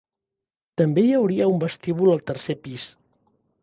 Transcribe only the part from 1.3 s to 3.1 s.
un vestíbul al tercer pis.